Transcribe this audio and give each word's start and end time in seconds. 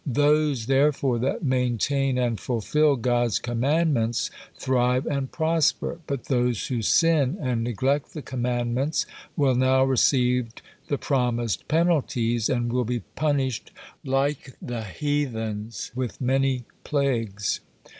Those, 0.07 0.65
therefore, 0.65 1.19
that 1.19 1.43
maintain 1.43 2.17
and 2.17 2.39
fulfil 2.39 2.95
God's 2.95 3.37
commandments 3.37 4.31
thrive 4.57 5.05
and 5.05 5.31
prosper, 5.31 5.99
but 6.07 6.23
those 6.23 6.65
who 6.65 6.81
sin 6.81 7.37
and 7.39 7.63
neglect 7.63 8.15
the 8.15 8.23
commandments 8.23 9.05
will 9.37 9.53
now 9.53 9.83
receive 9.83 10.53
the 10.87 10.97
promised 10.97 11.67
possessions, 11.67 12.49
and 12.49 12.73
will 12.73 12.83
be 12.83 13.01
punished 13.15 13.71
by 14.03 14.35
the 14.59 14.85
heathens 14.85 15.91
with 15.93 16.19
many 16.19 16.63
plagues. 16.83 17.59